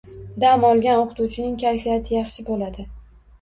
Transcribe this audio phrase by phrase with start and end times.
[0.43, 2.89] Dam olgan o‘qituvchining kayfiyati yaxshi bo‘ladi